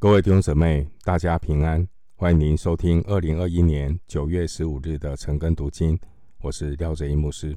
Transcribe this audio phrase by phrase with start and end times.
[0.00, 1.86] 各位弟兄姊妹，大家平安！
[2.16, 6.00] 欢迎您收听二零二一年九月十五日的晨更读经，
[6.38, 7.54] 我是廖哲一牧师。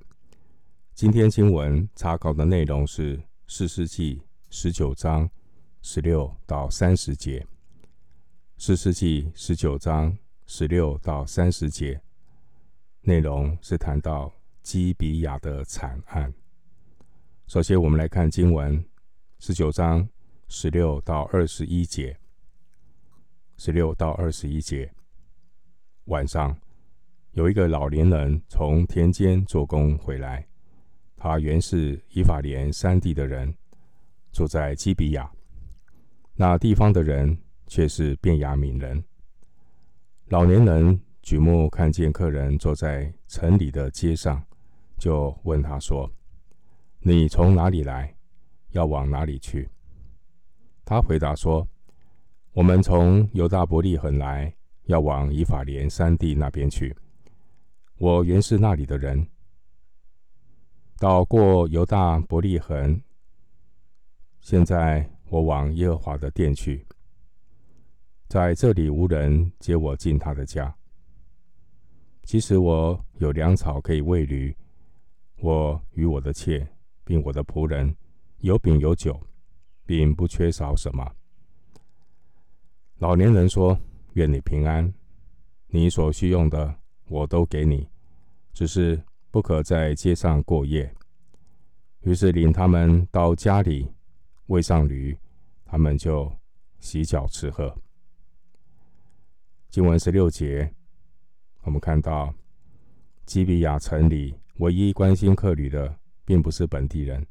[0.93, 3.17] 今天经文查考的内容是
[3.47, 5.29] 四世纪十九章
[5.81, 7.47] 十六到三十节。
[8.57, 12.01] 四世纪十九章十六到三十节
[13.03, 14.29] 内容是谈到
[14.61, 16.33] 基比亚的惨案。
[17.47, 18.83] 首先，我们来看经文
[19.39, 20.05] 十九章
[20.49, 22.19] 十六到二十一节。
[23.65, 24.93] 十六到二十一节，
[26.07, 26.53] 晚上
[27.31, 30.45] 有一个老年人从田间做工回来，
[31.15, 33.55] 他原是以法莲山地的人，
[34.33, 35.31] 住在基比亚。
[36.33, 39.01] 那地方的人却是便雅悯人。
[40.25, 44.43] 老年人举目看见客人坐在城里的街上，
[44.97, 46.11] 就问他说
[46.99, 48.13] ：“你从哪里来？
[48.71, 49.69] 要往哪里去？”
[50.83, 51.65] 他回答说
[52.53, 54.53] ：“我们从犹大伯利恒来，
[54.83, 56.95] 要往以法莲山地那边去。
[57.97, 59.27] 我原是那里的人。
[60.99, 63.01] 到过犹大伯利恒，
[64.39, 66.85] 现在我往耶和华的殿去，
[68.27, 70.73] 在这里无人接我进他的家。
[72.23, 74.55] 其实我有粮草可以喂驴，
[75.39, 76.67] 我与我的妾
[77.03, 77.95] 并我的仆人
[78.39, 79.19] 有饼有酒。”
[79.85, 81.13] 并不缺少什么。
[83.03, 83.77] 老年人说
[84.15, 84.93] ：“愿你平安，
[85.67, 86.73] 你所需用的
[87.09, 87.85] 我都给你，
[88.53, 88.97] 只是
[89.29, 90.89] 不可在街上过夜。”
[92.03, 93.91] 于是领他们到家里，
[94.45, 95.13] 喂上驴，
[95.65, 96.33] 他们就
[96.79, 97.77] 洗脚吃喝。
[99.69, 100.73] 经文十六节，
[101.63, 102.33] 我们看到
[103.25, 105.93] 基比亚城里唯一关心客旅的，
[106.23, 107.27] 并不是本地人，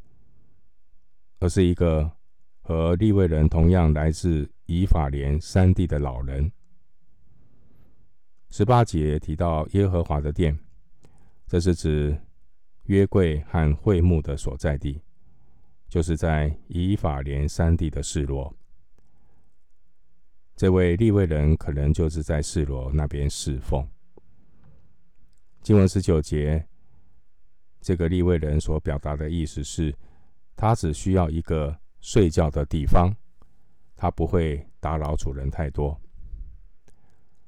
[1.39, 2.13] 而是一个。
[2.65, 6.51] 和利未人同样来自以法莲山地的老人。
[8.51, 10.59] 十八节提到耶和华的殿，
[11.47, 12.19] 这是指
[12.85, 15.01] 约柜和会幕的所在地，
[15.89, 18.55] 就是在以法莲山地的示罗。
[20.55, 23.87] 这位立位人可能就是在示罗那边侍奉。
[25.63, 26.67] 经文十九节，
[27.81, 29.95] 这个立位人所表达的意思是，
[30.57, 31.79] 他只需要一个。
[32.05, 33.15] 睡觉的地方，
[34.03, 35.97] 他不会打扰主人太多。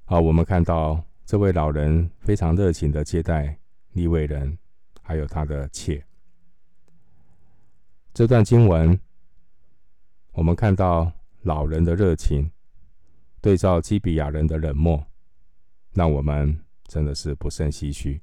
[0.04, 3.58] 好，我们看到这位老人非常热情的接待
[3.94, 4.56] 利未人，
[5.02, 6.00] 还有他的妾。
[8.12, 8.96] 这段经文，
[10.30, 11.10] 我们看到
[11.42, 12.48] 老人的热情，
[13.40, 15.04] 对照基比亚人的冷漠，
[15.92, 18.20] 让我们真的是不胜唏嘘。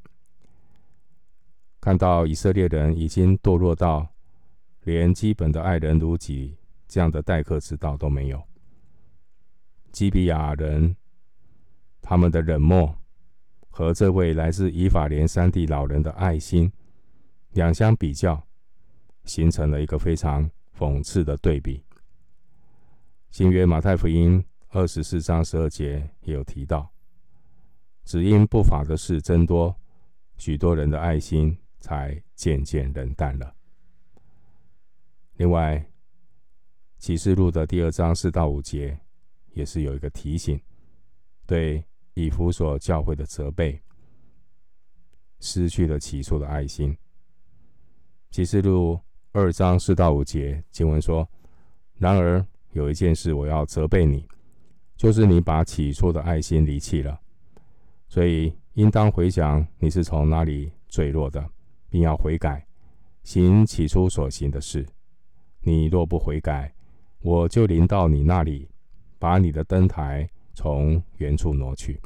[1.81, 4.08] 看到以色列人已经堕落到。
[4.84, 6.58] 连基本的爱人如己
[6.91, 8.44] 这样的待客之道都没有。
[9.94, 10.94] 基比亚人
[12.02, 12.94] 他们的冷漠
[13.69, 16.69] 和这位来自以法莲山地老人的爱心
[17.51, 18.46] 两相比较，
[19.24, 21.81] 形成了一个非常讽刺的对比。
[23.30, 26.91] 新约马太福音二十四章十二节也有提到，
[28.03, 29.74] 只因不法的事增多，
[30.38, 33.56] 许多人的爱心才渐渐冷淡了。
[35.35, 35.85] 另外，
[37.01, 38.95] 启示录的第二章四到五节
[39.53, 40.62] 也是有一个提醒，
[41.47, 43.81] 对以弗所教会的责备，
[45.39, 46.95] 失去了起初的爱心。
[48.29, 49.00] 启示录
[49.31, 51.28] 二章四到五节经文说
[51.97, 54.28] ：“然而有一件事我要责备你，
[54.95, 57.19] 就是你把起初的爱心离弃了。
[58.07, 61.44] 所以应当回想你是从哪里坠落的，
[61.89, 62.63] 并要悔改，
[63.23, 64.85] 行起初所行的事。”
[65.63, 66.73] 你若不悔改，
[67.22, 68.68] 我就临到你那里，
[69.20, 72.02] 把你的灯台从原处挪去。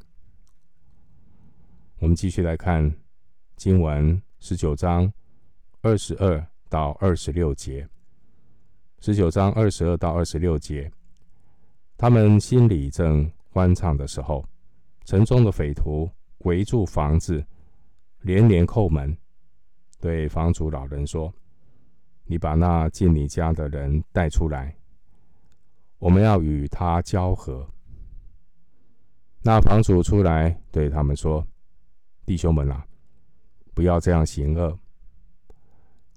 [2.00, 2.94] 我们继续来看
[3.56, 5.12] 经文十九章
[5.82, 7.88] 二十二到二十六节。
[9.00, 10.92] 十九章二十二到二十六节，
[11.96, 14.44] 他们心里正欢畅的时候，
[15.06, 17.42] 城中的匪徒围住房子，
[18.22, 19.16] 连连叩门，
[20.02, 21.34] 对房主老人说。
[22.26, 24.76] 你把那进你家的人带出来，
[26.06, 27.68] 我们要与他交合。
[29.42, 31.44] 那房主出来对他们说
[32.28, 32.86] ：“弟兄们啊，
[33.74, 34.78] 不要这样行恶。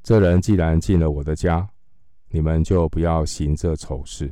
[0.02, 1.66] 这人既然进了我的家，
[2.28, 4.30] 你们就不要行这丑事。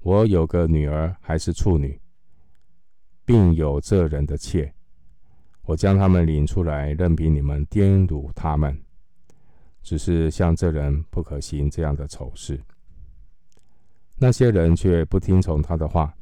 [0.00, 1.96] 我有个女儿还是处女，
[3.24, 4.74] 并有这人的妾，
[5.62, 8.76] 我将他们领出来，任凭你们颠辱他们。”
[9.84, 12.60] 只是像这人不可行这样的丑事。
[14.20, 16.12] 那些人却不听从他的话，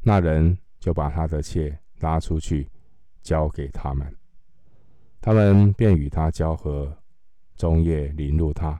[0.00, 2.68] 那人就把他的妾拉出去
[3.22, 4.14] 交给他们，
[5.22, 6.94] 他们便与他交合，
[7.56, 8.78] 终夜凌辱他，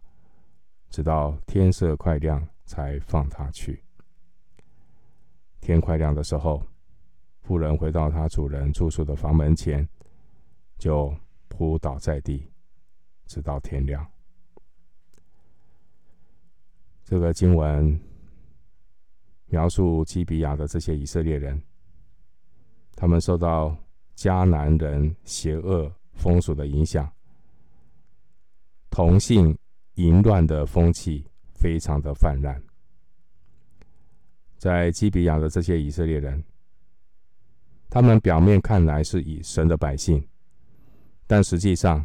[0.90, 3.82] 直到天色快亮才放他去。
[5.62, 6.62] 天快亮的时候，
[7.40, 9.88] 妇人回到她主人住宿的房门前，
[10.76, 11.14] 就
[11.48, 12.46] 扑倒在地，
[13.26, 14.06] 直到天亮。
[17.04, 18.00] 这个经文
[19.46, 21.62] 描述基比亚的这些以色列人，
[22.96, 23.76] 他们受到
[24.16, 27.08] 迦南人邪恶风俗的影响，
[28.88, 29.56] 同性
[29.94, 32.60] 淫乱的风气非常的泛滥。
[34.56, 36.42] 在基比亚的这些以色列人，
[37.90, 40.26] 他们表面看来是以神的百姓，
[41.26, 42.04] 但实际上，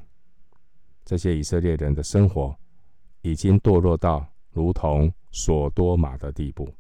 [1.05, 2.53] 这些以色列人的生活
[3.21, 6.73] 已经堕落到如同索多玛的地步，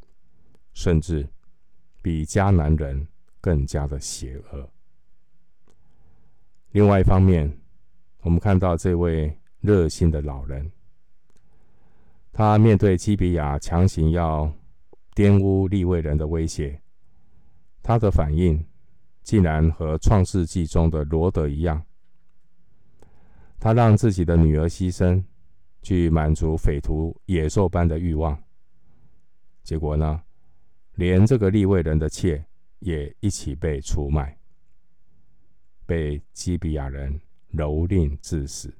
[0.73, 1.27] 甚至
[2.01, 3.07] 比迦南人
[3.39, 4.69] 更加的邪恶。
[6.71, 7.51] 另外一方面，
[8.21, 10.71] 我们看到这位热心的老人，
[12.31, 14.51] 他面对基比亚强行要
[15.15, 16.81] 玷污利未人的威胁，
[17.81, 18.65] 他的反应
[19.23, 21.83] 竟然和创世纪中的罗德一样，
[23.59, 25.23] 他让自己的女儿牺牲。
[25.81, 28.37] 去满足匪徒野兽般的欲望，
[29.63, 30.21] 结果呢，
[30.95, 32.45] 连这个立位人的妾
[32.79, 34.37] 也一起被出卖，
[35.85, 37.19] 被基比亚人
[37.53, 38.73] 蹂躏致死。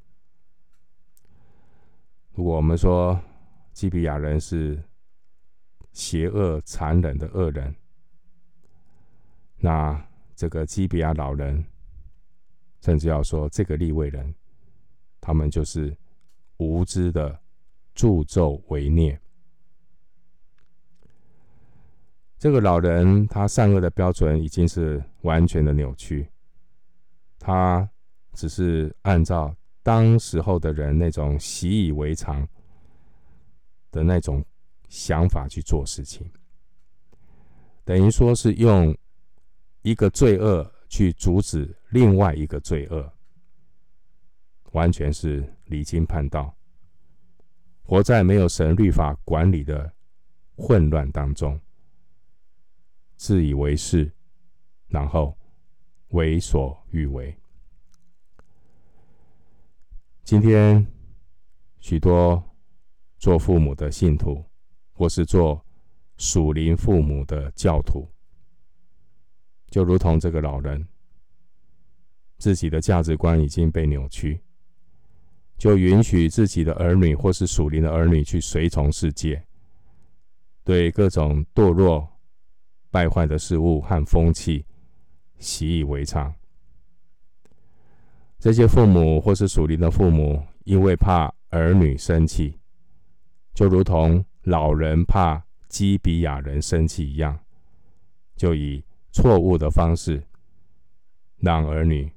[2.34, 3.20] 如果我们说
[3.72, 4.84] 基比亚人是
[5.94, 7.74] 邪恶残忍的恶人，
[9.58, 10.06] 那
[10.36, 11.66] 这个基比亚老人，
[12.82, 14.36] 甚至要说这个立位人，
[15.22, 15.96] 他们就是。
[16.60, 17.40] 无知的
[17.96, 19.20] 助纣为虐，
[22.38, 26.30] 这个老人他善恶的标准已经是完全的扭曲，
[27.40, 27.90] 他
[28.34, 32.48] 只是按照当时候的人那种习以为常
[33.90, 34.44] 的那种
[34.90, 36.30] 想法去做事情，
[37.86, 38.96] 等于说是用
[39.82, 43.14] 一个罪恶去阻止另外一个罪恶。
[44.72, 46.56] 完全是离经叛道，
[47.84, 49.92] 活在没有神律法管理的
[50.56, 51.60] 混乱当中，
[53.16, 54.12] 自以为是，
[54.88, 55.36] 然后
[56.10, 57.36] 为所欲为。
[60.24, 60.86] 今天
[61.80, 62.44] 许多
[63.18, 64.46] 做父母的信徒，
[64.94, 65.66] 或是做
[66.18, 68.08] 属灵父母的教徒，
[69.72, 70.88] 就如同这个老人，
[72.38, 74.40] 自己的价值观已经被扭曲。
[75.60, 79.44] 就允许自己的儿女或是属灵的儿女去随从世界，
[80.64, 82.08] 对各种堕落、
[82.90, 84.66] 败坏的事物和风气
[85.38, 86.34] 习以为常。
[88.40, 92.58] 这些父母或是属灵的父母，因为怕儿女生气，
[93.54, 97.38] 就如同老人怕基比亚人生气一样，
[98.38, 100.24] 就以错误的方式
[101.36, 102.10] 让儿女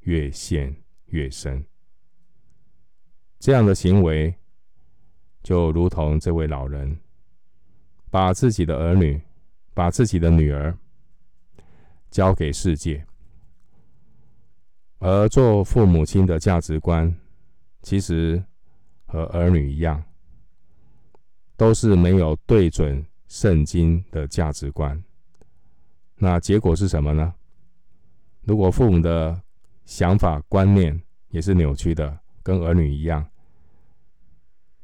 [0.00, 0.76] 越陷
[1.06, 1.64] 越深。
[3.40, 4.34] 这样的行为，
[5.42, 7.00] 就如同这位老人，
[8.10, 9.18] 把自己的儿女、
[9.72, 10.76] 把自己的女儿
[12.10, 13.02] 交给世界，
[14.98, 17.16] 而做父母亲的价值观，
[17.80, 18.44] 其实
[19.06, 20.04] 和儿女一样，
[21.56, 25.02] 都是没有对准圣经的价值观。
[26.16, 27.34] 那结果是什么呢？
[28.42, 29.40] 如果父母的
[29.86, 33.26] 想法观念也是扭曲的，跟儿女一样，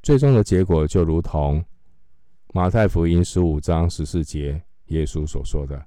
[0.02, 1.64] 最终的结果就如同
[2.52, 5.86] 马太福音十五章十四节耶稣所说的：“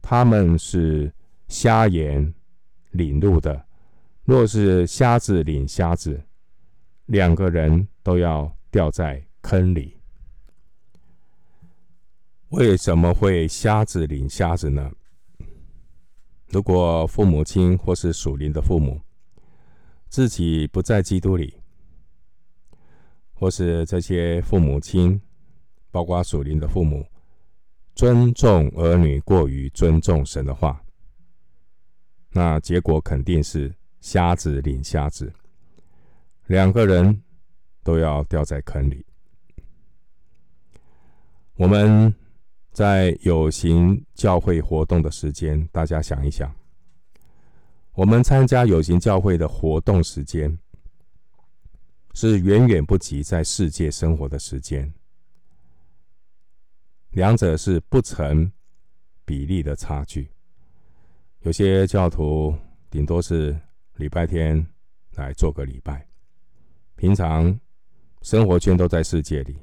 [0.00, 1.12] 他们是
[1.48, 2.34] 瞎眼
[2.92, 3.66] 领路的，
[4.24, 6.22] 若是瞎子领瞎子，
[7.06, 9.96] 两个人都要掉在坑里。”
[12.50, 14.90] 为什么会瞎子领瞎子呢？
[16.46, 19.02] 如果父母亲或是属灵的父母，
[20.08, 21.54] 自己不在基督里，
[23.34, 25.20] 或是这些父母亲，
[25.90, 27.06] 包括属灵的父母，
[27.94, 30.82] 尊重儿女过于尊重神的话，
[32.30, 35.32] 那结果肯定是瞎子领瞎子，
[36.46, 37.22] 两个人
[37.82, 39.04] 都要掉在坑里。
[41.56, 42.14] 我们
[42.72, 46.57] 在有形教会活动的时间，大家想一想。
[47.98, 50.56] 我们参加有形教会的活动时间，
[52.14, 54.94] 是远远不及在世界生活的时间。
[57.10, 58.52] 两者是不成
[59.24, 60.30] 比例的差距。
[61.40, 62.54] 有些教徒
[62.88, 63.58] 顶多是
[63.96, 64.64] 礼拜天
[65.16, 66.06] 来做个礼拜，
[66.94, 67.58] 平常
[68.22, 69.58] 生活圈都在世界里。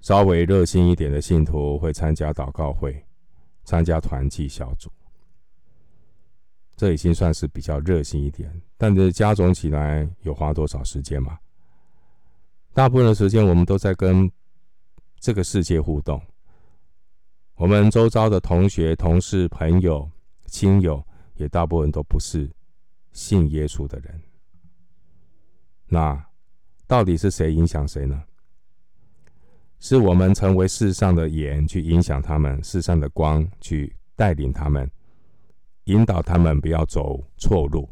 [0.00, 3.06] 稍微热心一点的信徒会参加祷告会，
[3.62, 4.90] 参加团契小组，
[6.76, 8.50] 这已经算是比较热心一点。
[8.76, 11.38] 但是加总起来有花多少时间吗？
[12.72, 14.30] 大部分的时间我们都在跟
[15.20, 16.20] 这个世界互动。
[17.54, 20.10] 我们周遭的同学、同事、朋友、
[20.46, 21.02] 亲友，
[21.36, 22.50] 也大部分都不是
[23.12, 24.20] 信耶稣的人。
[25.86, 26.26] 那
[26.86, 28.22] 到底是谁影响谁呢？
[29.78, 34.90] 是我们成为世上的盐，去影响他们；世上的光，去带领他们，
[35.84, 37.88] 引导他们不要走错路。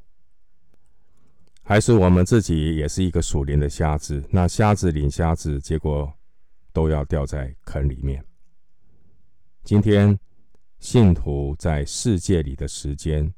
[1.62, 4.22] 还是我们自己也是一个属灵的瞎子？
[4.30, 6.12] 那瞎子领瞎子，结果
[6.72, 8.22] 都要掉在坑里面。
[9.62, 10.18] 今天
[10.80, 13.32] 信徒在世界里的时间，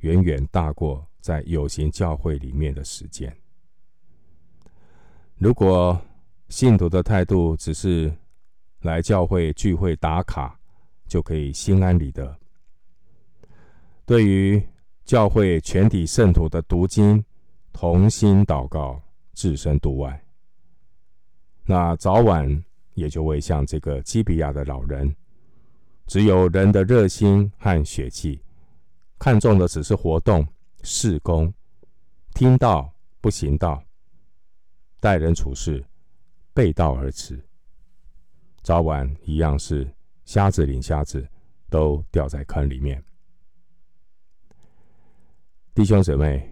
[0.00, 3.34] 远远大过在有形教会里面的时间。
[5.38, 5.98] 如果
[6.50, 8.14] 信徒的态度只是
[8.80, 10.60] 来教会聚会打卡，
[11.08, 12.38] 就可以心安理得。
[14.06, 14.62] 对于
[15.04, 17.22] 教会全体圣徒的读经、
[17.72, 19.02] 同心祷告、
[19.34, 20.24] 置身度外，
[21.64, 25.14] 那早晚也就会像这个基比亚的老人，
[26.06, 28.40] 只有人的热心和血气，
[29.18, 30.46] 看重的只是活动、
[30.82, 31.52] 事工，
[32.32, 32.88] 听到
[33.20, 33.82] 不行道，
[35.00, 35.84] 待人处事。
[36.54, 37.38] 背道而驰，
[38.62, 39.86] 早晚一样是
[40.24, 41.28] 瞎子领瞎子，
[41.68, 43.04] 都掉在坑里面。
[45.76, 46.42] 弟兄姊妹，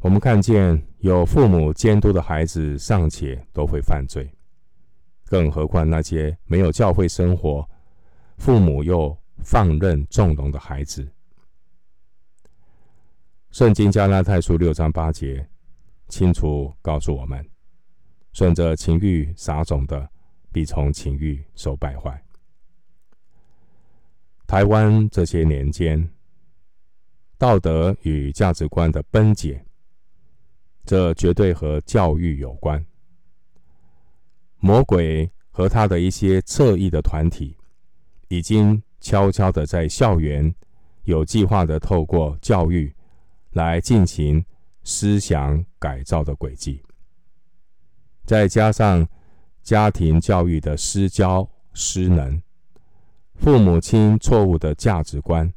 [0.00, 4.30] 我们看见有父母监督的孩子尚且都会犯罪，
[5.24, 7.66] 更何况那些没有教会生活、
[8.36, 11.10] 父母又放任纵容的孩子。
[13.52, 15.48] 圣经加拉太书六章八节
[16.08, 17.42] 清楚告诉我们。
[18.34, 20.06] 顺着情欲撒种的，
[20.52, 22.22] 必从情欲受败坏。
[24.46, 26.06] 台湾这些年间，
[27.40, 29.64] 道德与价值观的崩解，
[30.84, 32.84] 这绝对和教育有关。
[34.58, 37.56] 魔鬼和他的一些侧翼的团体，
[38.28, 40.54] 已经悄悄的在校园
[41.04, 42.94] 有计划的透过教育
[43.52, 44.44] 来进行
[44.82, 46.82] 思想改造的轨迹。
[48.26, 49.08] 再加上
[49.62, 52.42] 家庭教育的失教失能，
[53.36, 55.50] 父母亲错误的价值观，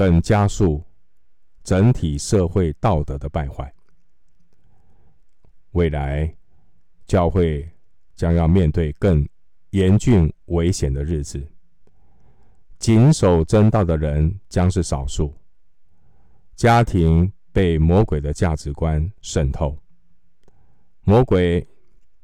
[0.00, 0.82] 更加速
[1.62, 3.70] 整体社会道德的败坏。
[5.72, 6.34] 未来
[7.04, 7.70] 教会
[8.16, 9.28] 将要面对更
[9.72, 11.46] 严峻危险的日子，
[12.78, 15.34] 谨守真道的人将是少数，
[16.56, 19.76] 家庭被魔鬼的价值观渗透。
[21.02, 21.68] 魔鬼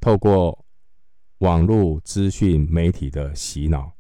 [0.01, 0.65] 透过
[1.41, 3.93] 网络资讯媒体的洗脑，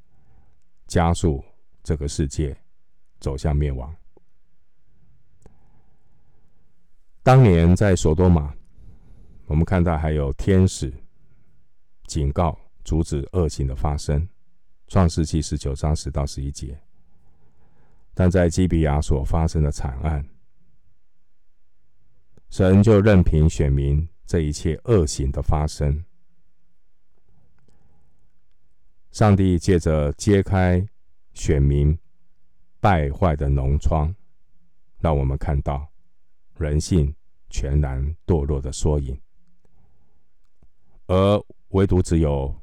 [0.86, 1.44] 加速
[1.82, 2.56] 这个世界
[3.26, 3.92] 走向灭亡。
[7.24, 8.54] 当年在索多玛，
[9.46, 10.94] 我们看到还有天使
[12.06, 14.22] 警告阻止恶行的发生，
[14.86, 16.80] 《创世记》十九章十到十一节。
[18.14, 20.24] 但在基比亚所发生的惨案，
[22.48, 24.08] 神就任凭选民。
[24.24, 26.04] 这一切恶行的发生，
[29.10, 30.86] 上帝借着揭开
[31.32, 31.98] 选民
[32.86, 34.14] 败坏的脓疮，
[35.00, 35.88] 让我们看到
[36.56, 37.12] 人性
[37.50, 39.20] 全然堕落的缩影，
[41.08, 42.54] 而唯独只有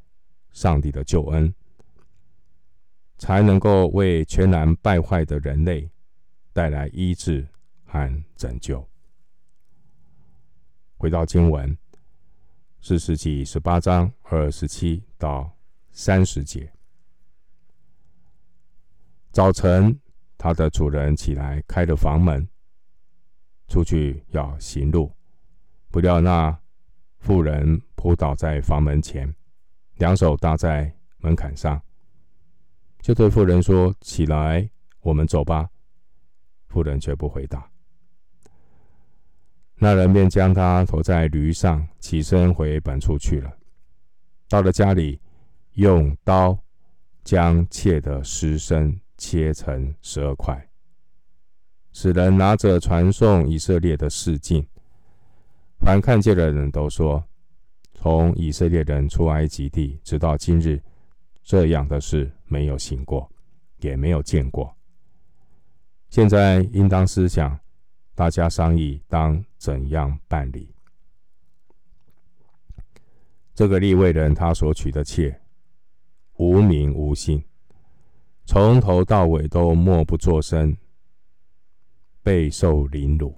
[0.53, 1.53] 上帝的救恩，
[3.17, 5.91] 才能够为全然败坏的人类
[6.53, 7.45] 带来医治
[7.83, 8.87] 和拯救。
[10.95, 11.77] 回到经文，
[12.79, 15.51] 四世纪十八章二十七到
[15.91, 16.71] 三十节。
[19.33, 19.99] 早晨，
[20.43, 22.45] 他的主人起来开了房门，
[23.69, 25.09] 出去要行路，
[25.89, 26.59] 不料那
[27.19, 29.33] 妇人扑倒在房门前，
[29.99, 31.81] 两手搭在门槛上，
[32.99, 34.69] 就对妇人说：“起来，
[34.99, 35.69] 我们走吧。”
[36.67, 37.65] 妇人却不回答。
[39.75, 43.49] 那人便将他驮在驴上，起身回本处去了。
[44.49, 45.21] 到了家里，
[45.75, 46.61] 用刀
[47.23, 50.69] 将妾的尸身切成十二块，
[51.93, 54.67] 使人拿着传颂以色列的示镜。
[55.79, 57.23] 凡看见的人都说：
[57.93, 60.81] 从以色列人出埃及地直到今日，
[61.41, 63.31] 这样的事没有行过，
[63.77, 64.75] 也没有见过。
[66.09, 67.57] 现在应当思想，
[68.13, 70.69] 大家商议当怎样办理。
[73.55, 75.39] 这个利未人他所娶的妾，
[76.35, 77.41] 无名无姓，
[78.45, 80.75] 从头到尾都默不作声，
[82.21, 83.35] 备受凌辱。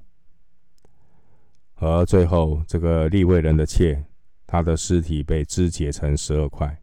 [1.76, 4.04] 而最后，这个利未人的妾，
[4.48, 6.82] 他的尸体被肢解成十二块。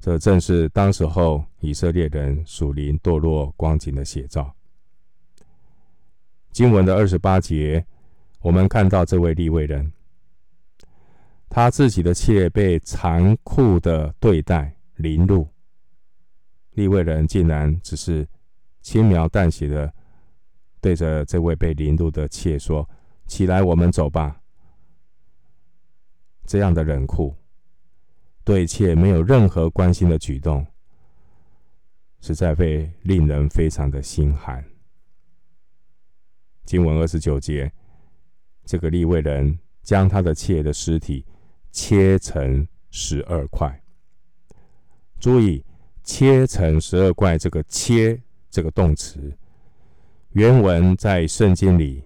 [0.00, 4.54] 这正是当时候以色列人属灵堕落光景的写照。
[6.50, 7.84] 经文的二十八节，
[8.40, 9.92] 我们看到这位利未人，
[11.48, 15.46] 他自己的妾被残酷的对待凌辱，
[16.74, 18.26] 利未人竟然只是
[18.80, 19.92] 轻描淡写的
[20.80, 22.88] 对着这位被凌辱的妾说。
[23.24, 24.42] 起来，我们走吧。
[26.44, 27.34] 这样的冷酷，
[28.44, 30.66] 对妾没有任何关心的举动，
[32.20, 34.62] 实在会令人非常的心寒。
[36.64, 37.72] 经文二十九节，
[38.66, 41.24] 这个利未人将他的妾的尸体
[41.70, 43.82] 切成十二块。
[45.20, 45.64] 注意，
[46.02, 49.32] 切成十二块，这个“切”这个动词，
[50.30, 52.04] 原文在圣经里。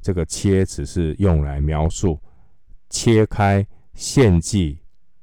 [0.00, 2.18] 这个“切”只是用来描述
[2.88, 4.78] 切开献祭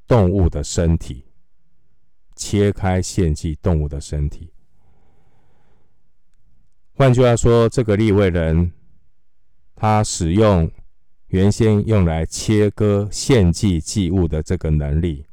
[0.07, 1.25] 动物的身体，
[2.35, 4.51] 切开献祭动物的身体。
[6.93, 8.71] 换句话说，这个立位人，
[9.75, 10.71] 他使用
[11.27, 15.26] 原先用来切割献祭祭物的这个能力，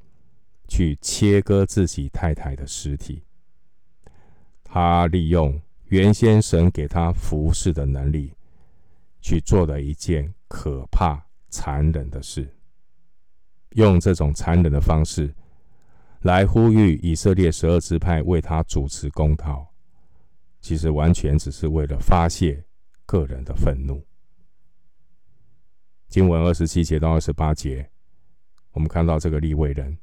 [0.68, 3.22] 去切割自己太太的尸体。
[4.62, 8.32] 他利用原先神给他服侍的能力。
[9.26, 11.18] 去做了一件可怕、
[11.48, 12.46] 残忍的事，
[13.70, 15.34] 用这种残忍的方式
[16.20, 19.66] 来呼吁以色列十二支派为他主持公道，
[20.60, 22.62] 其实完全只是为了发泄
[23.06, 24.04] 个人的愤怒。
[26.10, 27.88] 经文二十七节到二十八节，
[28.72, 29.96] 我们看到这个立位人，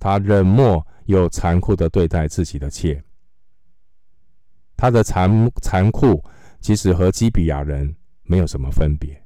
[0.00, 3.00] 他冷漠又残酷的对待自己的妾，
[4.76, 6.20] 他的残残酷
[6.60, 7.94] 其实和基比亚人。
[8.22, 9.20] 没有什么分别。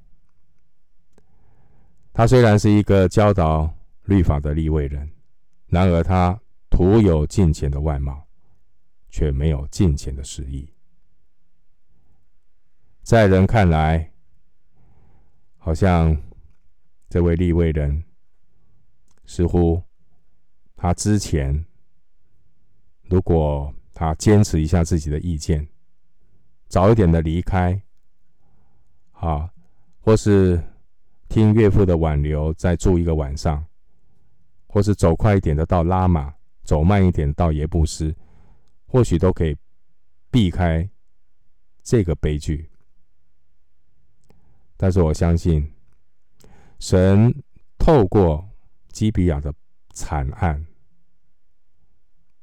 [2.15, 3.71] 他虽然是一个教导
[4.05, 5.07] 律法的立位人，
[5.67, 8.27] 然而他徒有金钱的外貌，
[9.11, 10.73] 却没有金钱的实意。
[13.03, 14.11] 在人看来，
[15.59, 16.17] 好像
[17.11, 18.05] 这位立位人
[19.27, 19.83] 似乎
[20.85, 21.65] 他之前，
[23.05, 25.67] 如果他坚持一下自己的意见，
[26.69, 27.81] 早一点的离开。
[29.13, 29.51] 啊，
[30.01, 30.63] 或是
[31.27, 33.65] 听岳父的挽留，再住一个晚上；
[34.67, 38.15] 或是走快一点的到拉玛，走慢一点到耶布斯，
[38.85, 39.57] 或许都可以
[40.31, 40.87] 避开
[41.83, 42.69] 这个悲剧。
[44.77, 45.73] 但是我相信，
[46.79, 47.35] 神
[47.79, 48.47] 透过
[48.89, 49.51] 基比亚的
[49.95, 50.63] 惨案，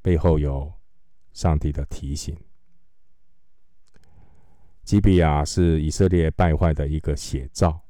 [0.01, 0.71] 背后有
[1.33, 2.37] 上帝的提醒。
[4.83, 7.81] 基比亚是以色列败坏的一个写照。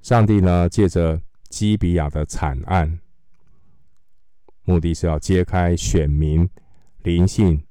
[0.00, 2.98] 上帝呢，借着基比亚的惨案，
[4.64, 6.48] 目的是要揭开选民
[7.02, 7.64] 灵性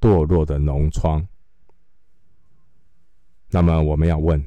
[0.00, 1.26] 堕落的脓疮。
[3.48, 4.44] 那么，我们要问：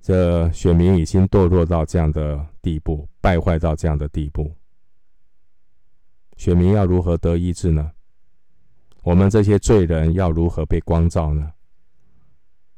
[0.00, 4.54] 这选民已经堕落到这样的地步，败坏到这样的地步，
[6.36, 7.92] 选民要如何得医治呢？
[9.02, 11.52] 我们这些罪人要如何被光照呢？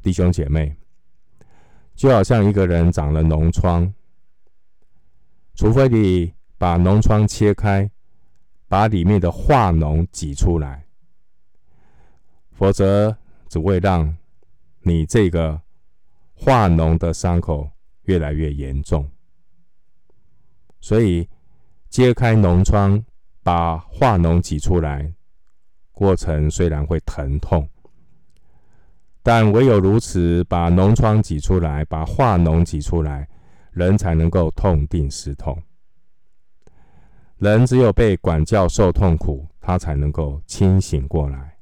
[0.03, 0.77] 弟兄姐妹，
[1.95, 3.92] 就好像一个人长了脓疮，
[5.55, 7.88] 除非你把脓疮切开，
[8.66, 10.87] 把里面的化脓挤出来，
[12.51, 13.16] 否则
[13.49, 14.16] 只会让
[14.83, 15.62] 你这个
[16.35, 17.71] 化脓的伤口
[18.03, 19.09] 越来越严重。
[20.81, 21.29] 所以，
[21.88, 23.05] 揭开脓疮，
[23.47, 25.15] 把化脓挤出来。
[25.93, 27.69] 过程虽然会疼痛，
[29.23, 33.29] 但唯有如此，把脓疮挤出来，把化脓挤出来，
[33.71, 35.57] 人才能够痛定思痛。
[37.37, 41.57] 人只有被管教受痛苦，他才能够清醒过来，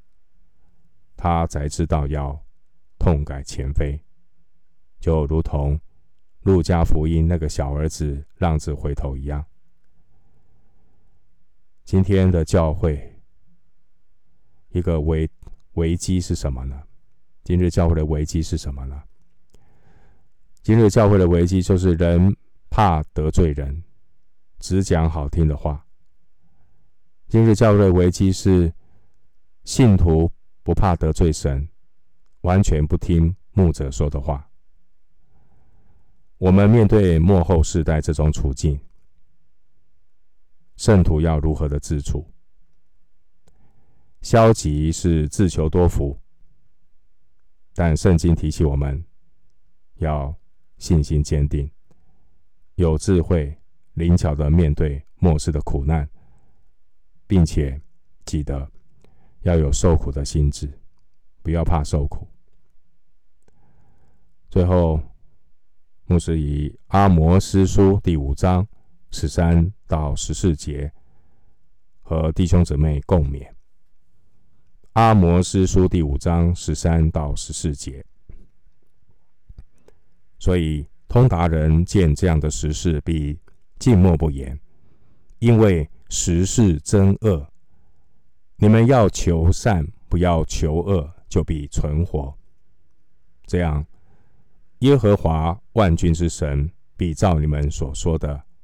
[1.19, 2.43] 他才知道要
[2.99, 4.01] 痛改前非，
[5.01, 5.79] 就如同
[6.45, 9.45] 路加福音那个小儿子浪子回头一样。
[11.85, 13.11] 今天的教会。
[14.71, 15.31] 一个危
[15.75, 16.83] 危机是什么呢？
[17.45, 19.03] 今日教会的危机是什么呢？
[20.63, 22.35] 今日教会的危机就是人
[22.71, 23.85] 怕得罪人，
[24.59, 25.87] 只讲好听的话。
[27.29, 28.73] 今日教会的危机是
[29.63, 30.29] 信徒
[30.63, 31.69] 不怕得罪神，
[32.41, 34.49] 完全不听牧者说的话。
[36.39, 38.81] 我们面对幕后世代这种处境，
[40.77, 42.27] 圣徒要如何的自处？
[44.21, 46.19] 消极是自求多福，
[47.75, 49.05] 但圣经提醒我们
[49.97, 50.35] 要
[50.79, 51.71] 信心坚定，
[52.75, 53.57] 有智慧、
[53.95, 56.09] 灵巧的面对末世的苦难，
[57.27, 57.81] 并且
[58.25, 58.71] 记得
[59.43, 60.73] 要有受苦的心志，
[61.43, 62.27] 不要怕受苦。
[64.51, 65.01] 最后。
[66.07, 68.69] 牧师以阿摩司书第五章
[69.15, 70.93] 十三到十四节
[72.03, 73.49] 和弟兄姊妹共勉。
[74.95, 78.05] 阿摩司书第五章十三到十四节，
[80.41, 83.39] 所以通达人见这样的时事，必
[83.79, 84.59] 静默不言，
[85.39, 87.47] 因为时事真恶。
[88.57, 92.37] 你们要求善，不要求恶，就必存活。
[93.47, 93.87] 这样。
[94.81, 98.43] 耶和华万军之神必照你们所说的